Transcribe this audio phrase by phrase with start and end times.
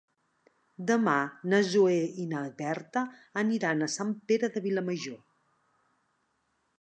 [0.91, 1.17] Demà
[1.53, 3.03] na Zoè i na Berta
[3.41, 5.21] aniran a Sant Pere de Vilamajor.